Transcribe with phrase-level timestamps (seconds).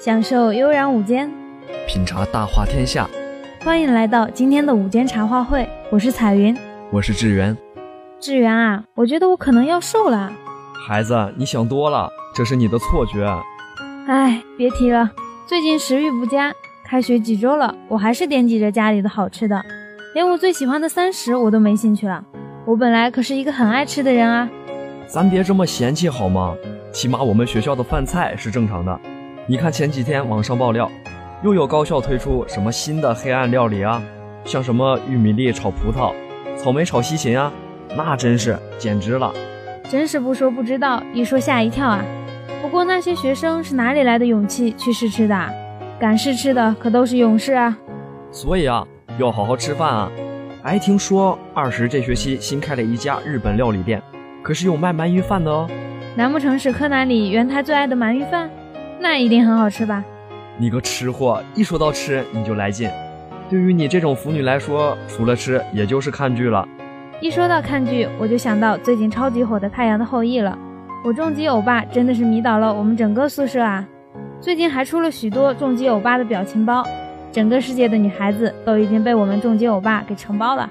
[0.00, 1.30] 享受悠然午间，
[1.86, 3.06] 品茶大话天下。
[3.62, 6.56] 欢迎来到今天的午间茶话会，我是彩云，
[6.90, 7.54] 我是志源。
[8.18, 10.32] 志源啊，我觉得我可能要瘦了。
[10.88, 13.30] 孩子，你想多了，这是你的错觉。
[14.06, 15.10] 哎，别提了，
[15.46, 16.50] 最近食欲不佳，
[16.82, 19.62] 开学几周了，我还是惦记着家里的好吃的，
[20.14, 22.24] 连我最喜欢的三十我都没兴趣了。
[22.64, 24.48] 我本来可是一个很爱吃的人啊。
[25.06, 26.54] 咱别这么嫌弃好吗？
[26.90, 28.98] 起码我们学校的饭菜是正常的。
[29.46, 30.90] 你看前几天网上爆料，
[31.42, 34.00] 又有高校推出什么新的黑暗料理啊，
[34.44, 36.12] 像什么玉米粒炒葡萄、
[36.56, 37.52] 草莓炒西芹啊，
[37.96, 39.32] 那真是简直了。
[39.88, 42.04] 真是不说不知道，一说吓一跳啊。
[42.62, 45.36] 不过那些学生是哪里来的勇气去试吃的？
[45.98, 47.76] 敢试吃的可都是勇士啊。
[48.30, 48.86] 所以啊，
[49.18, 50.10] 要好好吃饭啊。
[50.62, 54.00] 哎听说二十这学期新开了一家日本料理店，
[54.42, 55.68] 可是有卖鳗鱼饭的哦。
[56.14, 58.48] 难不成是柯南里原太最爱的鳗鱼饭？
[59.02, 60.04] 那一定很好吃吧？
[60.58, 62.90] 你个吃货，一说到吃你就来劲。
[63.48, 66.68] 对于你这种腐女来说，除了吃也就是看剧了。
[67.18, 70.56] 一说到看剧，我就想到最近超级火的《太阳的后裔》了。
[71.02, 73.86] 我重击欧巴真的是迷倒了我们整个宿舍啊！
[74.38, 76.86] 最近还出了许多重击欧巴的表情包，
[77.32, 80.68] 整个世界的女孩子都已经被我们重击欧巴给承包了。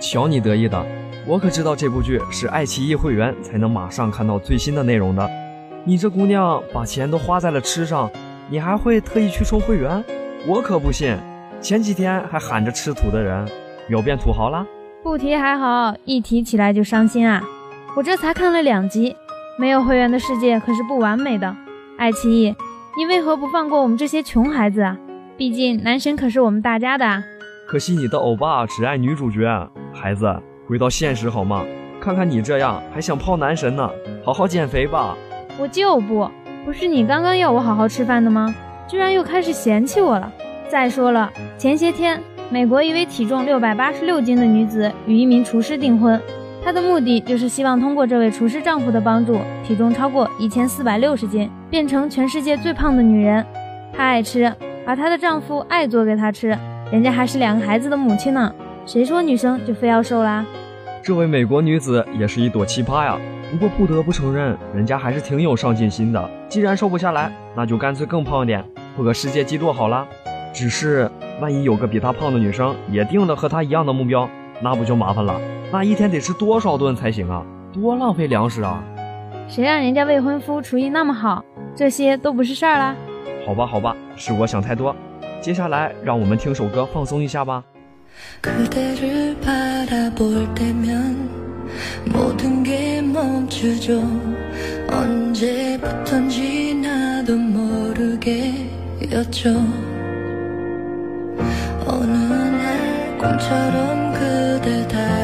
[0.00, 0.82] 瞧你得意的！
[1.26, 5.28] 我可知道这部剧是爱奇艺会员才能马上看到最新的内容的。
[5.88, 8.10] 你这姑娘把钱都花在了吃上，
[8.50, 10.04] 你还会特意去充会员？
[10.46, 11.16] 我可不信！
[11.62, 13.48] 前几天还喊着吃土的人，
[13.88, 14.66] 有变土豪了？
[15.02, 17.42] 不提还好，一提起来就伤心啊！
[17.96, 19.16] 我这才看了两集，
[19.58, 21.56] 没有会员的世界可是不完美的。
[21.96, 22.54] 爱奇艺，
[22.94, 24.94] 你为何不放过我们这些穷孩子啊？
[25.38, 27.24] 毕竟男神可是我们大家的啊！
[27.66, 30.30] 可惜你的欧巴只爱女主角，孩子。
[30.68, 31.64] 回到现实好吗？
[31.98, 33.90] 看看你这样还想泡男神呢？
[34.22, 35.16] 好好减肥吧！
[35.58, 36.30] 我就不，
[36.64, 38.54] 不是你刚刚要我好好吃饭的吗？
[38.86, 40.32] 居然又开始嫌弃我了。
[40.68, 46.20] 再说了，前些天美国一位体重六百八十六斤的女子与一名厨师订婚，
[46.64, 53.44] 她的目的就是希望通过这位厨师丈夫的帮助，体重超过一千四百六十斤，变成全世界最胖的女人。
[53.92, 54.52] 她爱吃，
[54.86, 56.56] 而她的丈夫爱做给她吃，
[56.92, 58.54] 人家还是两个孩子的母亲呢。
[58.86, 60.46] 谁说女生就非要瘦啦？
[61.02, 63.18] 这位美国女子也是一朵奇葩呀。
[63.50, 66.30] 不过不得不承认，人家还是挺有上进心的。
[66.48, 68.62] 既然瘦不下来，那就干脆更胖点，
[68.94, 70.06] 破个世界纪录好了。
[70.52, 71.10] 只是
[71.40, 74.28] 万一有个比她胖的女生也定了和她一样的目标，
[74.60, 75.40] 那不就麻烦了？
[75.72, 77.42] 那一天得吃多少顿才行啊？
[77.72, 78.82] 多浪费粮食啊！
[79.48, 81.42] 谁让人家未婚夫厨艺那么好？
[81.74, 82.94] 这些都不是事儿啦。
[83.46, 84.94] 好吧，好吧，是我想太多。
[85.40, 87.64] 接下来让我们听首歌放松一下吧。
[92.06, 94.00] 모든 게 멈추죠
[94.90, 98.78] 언제부턴지 나도 모르게였죠.
[101.86, 105.17] 어느 날 꿈처럼 그대 다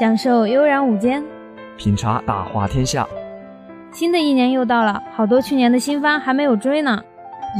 [0.00, 1.22] 享受悠然午间，
[1.76, 3.06] 品茶大话天下。
[3.92, 6.98] 新的一年又到了，好多去年的新番还没有追呢。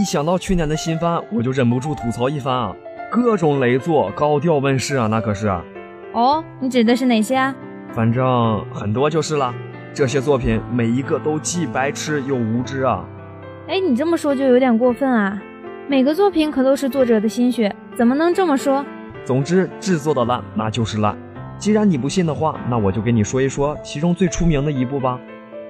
[0.00, 2.74] 一想到去年的新番，我就忍不住吐槽一番啊！
[3.12, 5.48] 各种雷作，高调问世啊，那可是。
[6.14, 7.54] 哦，你指的是哪些啊？
[7.92, 9.54] 反正很多就是了。
[9.92, 13.04] 这些作品每一个都既白痴又无知啊！
[13.68, 15.38] 哎，你这么说就有点过分啊！
[15.86, 18.82] 每个作品可都是作者的心血，怎么能这么说？
[19.26, 21.14] 总之，制作的烂那就是烂。
[21.60, 25.20] 既然你不信的话，那我就给你说一说其中最出名的一部吧，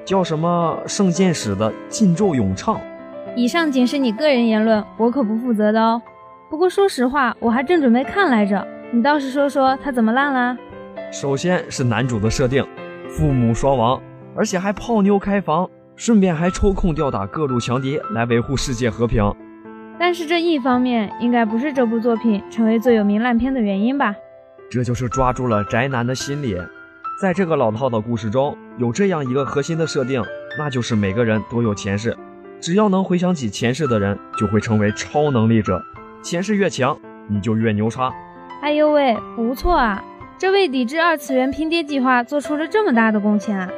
[0.05, 2.81] 叫什么《圣剑史》的禁咒咏唱。
[3.35, 6.01] 以上仅是你个人言论，我可不负责的哦。
[6.49, 8.65] 不过说实话，我还正准备看来着。
[8.93, 10.57] 你倒是说说它怎么烂啦？
[11.11, 12.65] 首先是男主的设定，
[13.09, 14.01] 父母双亡，
[14.37, 19.29] 而且还泡妞开房，顺便还抽空吊打各路强敌来维护世界和平。
[19.99, 24.15] 但是这一方面应该不是这部作品成为最有名烂片的原因吧？
[24.71, 26.57] 这就是抓住了宅男的心理。
[27.21, 30.23] 在这个老套的故事中，有这样一个核心的设定，
[30.57, 32.17] 那就是每个人都有前世。
[32.61, 35.83] 只要能回想起前世的人，就会成为超能力者。
[36.23, 36.97] 前世越强，
[37.27, 38.13] 你就越牛叉。
[38.63, 40.05] 哎呦喂，不错啊！
[40.39, 43.69] 这为抵制二次元拼爹计划做出了这么大的贡献啊！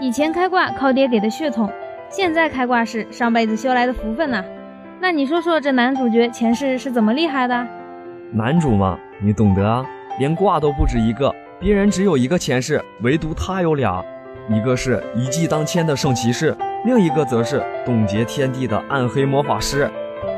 [0.00, 1.70] 以前开挂靠爹给的血统，
[2.10, 4.42] 现在开挂是上辈子修来的福分呐。
[5.00, 7.66] 那你说说这男主角前世是怎么厉害的？
[8.32, 9.86] 男主嘛，你懂得啊，
[10.18, 14.04] 连挂都不止一个，别人只有一个前世，唯独他有俩，
[14.48, 16.56] 一个是一骑当千的圣骑士。
[16.84, 19.88] 另一个则是冻结天地的暗黑魔法师，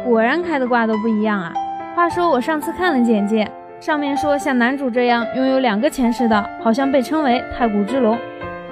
[0.04, 1.50] 果然开的挂都不一样啊！
[1.96, 3.50] 话说我上次看了简介，
[3.80, 8.18] 上面说像男主这样拥有两个前世的，好像被称为太古之龙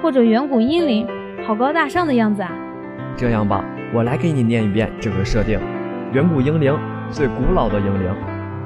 [0.03, 1.07] 或者远古英灵，
[1.47, 2.51] 好高大上的样子啊！
[3.17, 5.59] 这样吧，我来给你念一遍这个设定：
[6.11, 6.77] 远古英灵，
[7.09, 8.15] 最古老的英灵，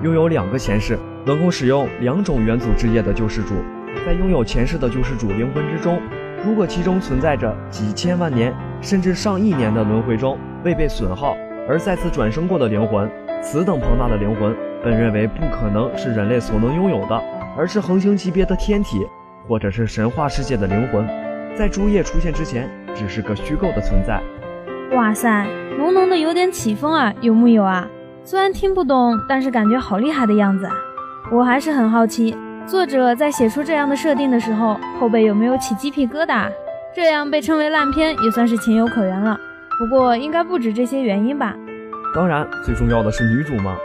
[0.03, 3.55] 拥有两个前世，能够使用两种元祖之液的救世主，
[4.05, 5.99] 在拥有前世的救世主灵魂之中。
[6.45, 11.35] 如果其中存在着几千万年甚至上亿年的轮回中未被损耗
[11.67, 17.21] 而再次转生过的灵魂，此等庞大的灵魂本认为不可能是人类所能拥有的，
[17.57, 19.05] 而是恒星级别的天体
[19.49, 21.05] 或者是神话世界的灵魂，
[21.57, 24.21] 在朱叶出现之前只是个虚构的存在。
[24.95, 25.45] 哇塞，
[25.77, 27.85] 浓浓的有点起风啊，有木有啊？
[28.23, 30.73] 虽然听不懂，但是感觉好厉害的样子啊！
[31.29, 32.35] 我还是很好奇。
[32.65, 36.49] 作者在写出这样的设定的时候，后背有没有起鸡皮疙瘩？
[36.95, 39.37] 这样被称为烂片也算是情有可原了。
[39.77, 41.53] 不过应该不止这些原因吧？
[42.15, 43.75] 当然，最重要的是女主嘛。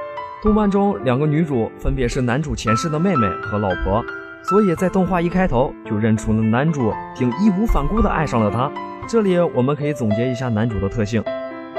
[0.43, 4.05] 动漫中两个女主分别是男主前世的妹妹和老婆，
[4.43, 8.71] 所以在动画一开头就认出了男主，并义无反顾地爱上了她。
[9.09, 11.23] 这里我们可以总结一下男主的特性：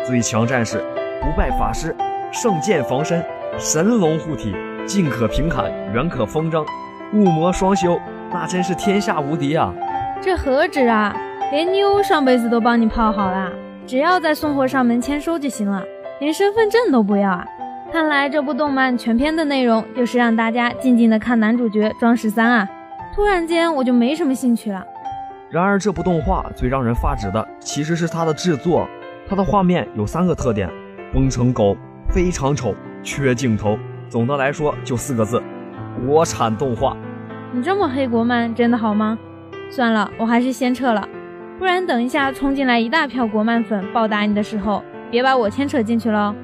[0.05, 0.83] 最强战士，
[1.21, 1.95] 不败法师，
[2.31, 3.23] 圣剑防身，
[3.57, 4.53] 神龙护体，
[4.85, 6.65] 近可平砍，远可风筝。
[7.13, 7.97] 雾魔双修，
[8.31, 9.73] 那真是天下无敌啊！
[10.21, 11.15] 这何止啊，
[11.51, 13.51] 连妞上辈子都帮你泡好了，
[13.87, 15.83] 只要在送货上门签收就行了，
[16.19, 17.45] 连身份证都不要啊！
[17.91, 22.67] 看来这部动漫全篇的内容就是让大家静静的看男主角装十三啊！
[23.15, 24.83] 突然间我就没什么兴趣了。
[25.49, 28.87] 然而这部动画最让人发指的其实是它的制作，
[29.29, 30.67] 它的画面有三个特点：
[31.13, 31.77] 崩成狗，
[32.09, 32.73] 非常丑，
[33.03, 33.77] 缺镜头。
[34.13, 35.41] 总的来说就四个字。
[36.05, 36.95] 国产动画，
[37.51, 39.17] 你这么黑国漫真的好吗？
[39.71, 41.09] 算了，我还是先撤了，
[41.57, 46.35] 不然等一下冲进来一大票国漫粉暴打你的时候，别把我牵扯进去了。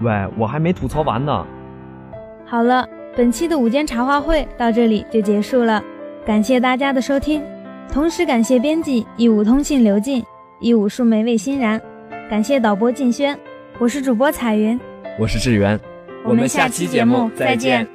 [0.00, 1.46] 喂，我还没吐槽完呢。
[2.46, 5.84] 好了，本期的午间茶话会到这里就结束了，
[6.24, 7.42] 感谢大家的收听，
[7.92, 10.24] 同时感谢编辑一五通信刘进，
[10.60, 11.78] 一五树莓味欣然，
[12.30, 13.38] 感谢导播静轩，
[13.78, 14.80] 我是主播彩云，
[15.20, 15.78] 我是志源，
[16.28, 17.88] 我们下期节目再见。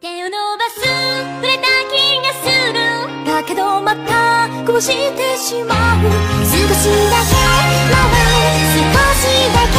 [0.00, 1.94] 手を伸ばす、触れた気
[2.26, 2.76] がする。
[3.24, 6.10] だけどまた、こしてしまう。
[6.42, 7.38] 少しだけ、
[8.74, 8.82] 少
[9.14, 9.22] し
[9.54, 9.78] だけ。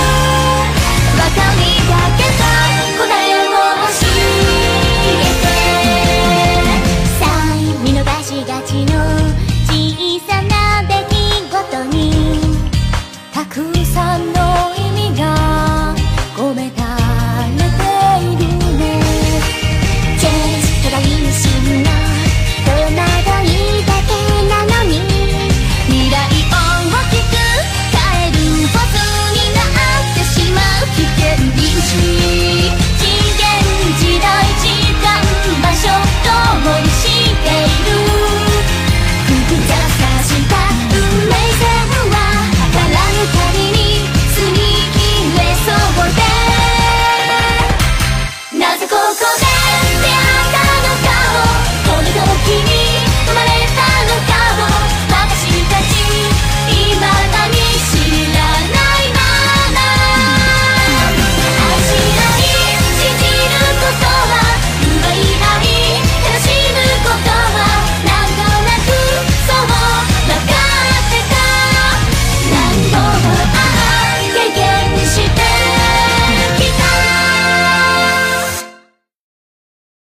[1.20, 1.44] わか
[1.90, 2.24] だけ、
[2.98, 3.52] 答えを
[3.84, 4.24] 教え
[5.44, 5.46] て。
[7.20, 7.22] さ
[7.84, 8.96] 見逃しがちの
[9.68, 9.70] 小
[10.26, 10.56] さな
[10.88, 11.12] 出来
[11.52, 11.98] 事に、
[13.34, 14.40] たくさんの
[14.74, 14.80] 意
[15.12, 15.49] 味が